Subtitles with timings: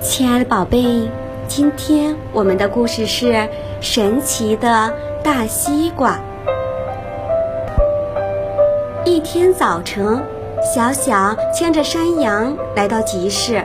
[0.00, 1.08] 亲爱的宝贝，
[1.48, 3.48] 今天我们的故事是
[3.80, 4.92] 神奇的
[5.24, 6.20] 大西瓜。
[9.04, 10.22] 一天早晨，
[10.62, 13.64] 小小牵着山羊来到集市，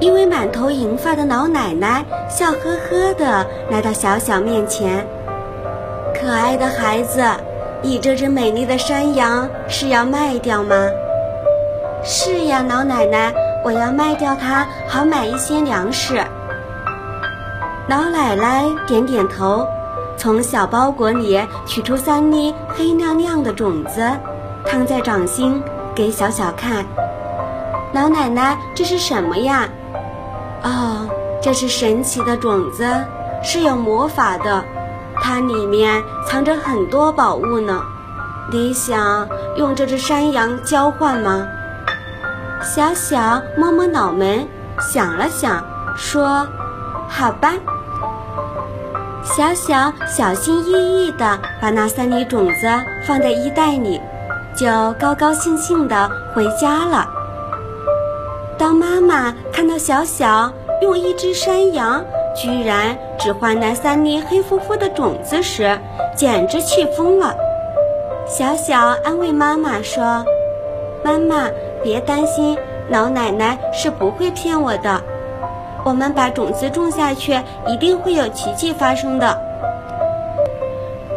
[0.00, 5.06] 一位满头银发的老奶奶笑呵呵地来到小小面前
[6.12, 7.22] ：“可爱的孩子，
[7.82, 10.90] 你这只美丽的山羊是要卖掉吗
[12.02, 13.32] ？”“是呀，老奶奶。”
[13.64, 16.22] 我要卖掉它，好买一些粮食。
[17.88, 19.66] 老奶奶点点头，
[20.16, 24.10] 从小包裹里取出三粒黑亮亮的种子，
[24.64, 25.62] 摊在掌心
[25.94, 26.84] 给小小看。
[27.92, 29.68] 老奶奶，这是什么呀？
[30.62, 31.08] 哦，
[31.40, 32.84] 这是神奇的种子，
[33.42, 34.64] 是有魔法的，
[35.20, 37.82] 它里面藏着很多宝物呢。
[38.50, 41.46] 你想用这只山羊交换吗？
[42.62, 44.46] 小小摸摸脑门，
[44.80, 45.64] 想了想，
[45.96, 46.46] 说
[47.08, 47.54] ：“好吧。”
[49.22, 52.66] 小小小心翼翼地把那三粒种子
[53.06, 54.00] 放在衣袋里，
[54.56, 54.66] 就
[54.98, 57.06] 高高兴兴地回家了。
[58.58, 62.02] 当妈妈看到小小用一只山羊
[62.34, 65.78] 居然只换来三粒黑乎乎的种子时，
[66.16, 67.34] 简直气疯了。
[68.26, 70.24] 小小安慰妈妈说
[71.04, 71.48] ：“妈妈。”
[71.86, 75.00] 别担心，老奶奶是不会骗我的。
[75.84, 79.40] 我们把种子种下去，一定会有奇迹发生的。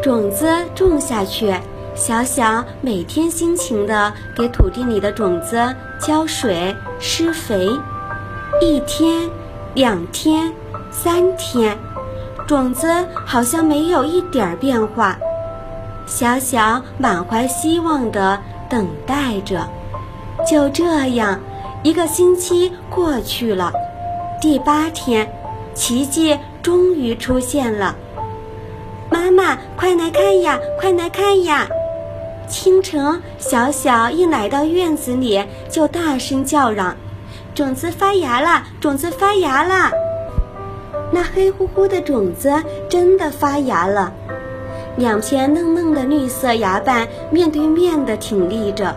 [0.03, 1.51] 种子种下去，
[1.95, 5.57] 小小每天辛勤地给土地里的种子
[5.99, 7.67] 浇水、施肥。
[8.61, 9.27] 一天、
[9.73, 10.53] 两天、
[10.91, 11.75] 三天，
[12.47, 12.87] 种子
[13.25, 15.17] 好像没有一点儿变化。
[16.05, 19.67] 小小满怀希望地等待着。
[20.47, 20.83] 就这
[21.15, 21.39] 样，
[21.83, 23.71] 一个星期过去了。
[24.41, 25.31] 第八天，
[25.73, 27.95] 奇迹终于出现了。
[29.09, 31.67] 妈妈，快来看呀，快来看呀！
[32.47, 36.95] 清晨，小小一来到院子里，就大声叫嚷
[37.53, 39.91] ：“种子发芽了，种子发芽了！”
[41.11, 44.13] 那黑乎乎的种子真的发芽了，
[44.95, 48.95] 两片嫩嫩的绿色芽瓣面对面的挺立着。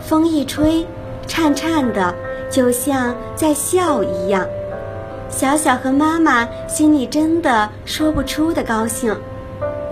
[0.00, 0.86] 风一吹，
[1.26, 2.14] 颤颤的，
[2.50, 4.46] 就像在笑一样。
[5.28, 9.14] 小小和妈妈心里真的说不出的高兴。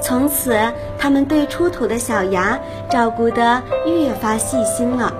[0.00, 0.56] 从此，
[0.98, 2.58] 他们对出土的小芽
[2.88, 5.12] 照顾得越发细心了。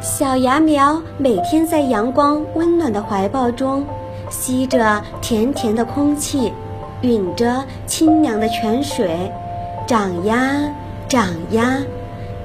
[0.00, 3.84] 小芽苗每天在阳光温暖的怀抱中，
[4.28, 6.52] 吸着甜甜的空气，
[7.00, 9.32] 吮着清凉的泉水，
[9.86, 10.52] 长呀
[11.08, 11.78] 长呀。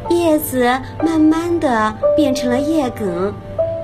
[0.09, 0.63] 叶子
[1.03, 3.33] 慢慢的变成了叶梗，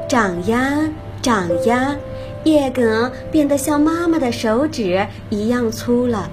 [0.08, 0.90] 长呀
[1.22, 1.96] 长呀，
[2.44, 6.30] 叶梗变得像妈妈的手指一样粗了。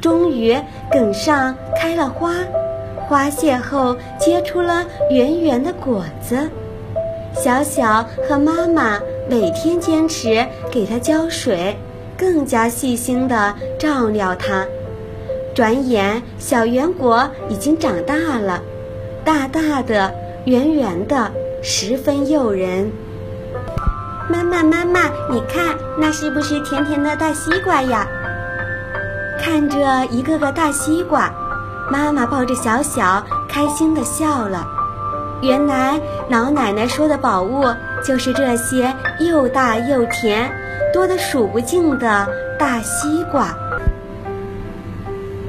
[0.00, 0.56] 终于，
[0.90, 2.34] 梗上开了花，
[3.08, 6.48] 花谢后结出了圆圆的果子。
[7.34, 11.76] 小小和妈妈每天坚持给它浇水，
[12.16, 14.64] 更加细心的照料它。
[15.54, 18.62] 转眼，小圆果已经长大了。
[19.28, 20.14] 大大的、
[20.46, 21.30] 圆圆的，
[21.62, 22.90] 十分诱人。
[24.26, 28.08] 妈妈，妈妈，你看，那是不是甜甜的大西瓜呀？
[29.38, 31.30] 看着一个个大西瓜，
[31.90, 34.66] 妈妈抱着小小，开心地笑了。
[35.42, 36.00] 原来
[36.30, 37.66] 老奶奶说的宝物
[38.02, 40.50] 就是这些又大又甜、
[40.90, 42.26] 多得数不尽的
[42.58, 43.54] 大西瓜。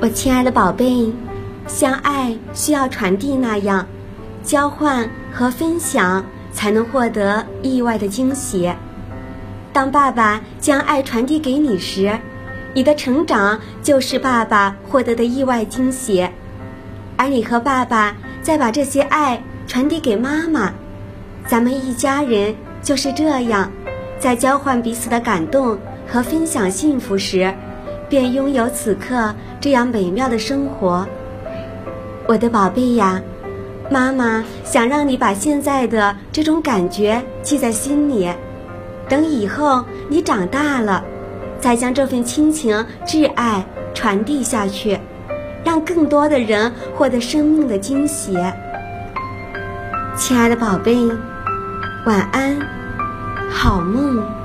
[0.02, 1.14] 我亲爱的宝贝。
[1.70, 3.88] 像爱需要传递那样，
[4.44, 8.74] 交换和分享才能获得意外的惊喜。
[9.72, 12.20] 当爸爸将爱传递给你时，
[12.74, 16.28] 你的成长就是爸爸获得的意外惊喜，
[17.16, 20.74] 而你和爸爸再把这些爱传递给妈妈，
[21.46, 23.72] 咱们一家人就是这样，
[24.18, 25.78] 在交换彼此的感动
[26.08, 27.54] 和分享幸福时，
[28.10, 31.08] 便拥有此刻这样美妙的生活。
[32.30, 33.20] 我的宝贝呀，
[33.90, 38.32] 妈妈想让你把现在的这种感觉记在心里，
[39.10, 41.04] 等以后你长大了，
[41.60, 43.66] 再将这份亲情挚爱
[43.96, 45.00] 传递下去，
[45.66, 48.38] 让更多的人获得生命的惊喜。
[50.16, 51.10] 亲爱的宝贝，
[52.06, 52.60] 晚安，
[53.50, 54.39] 好梦。